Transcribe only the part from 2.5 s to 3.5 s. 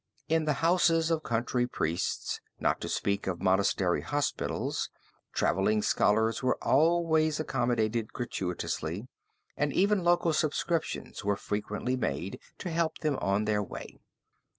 not to speak of the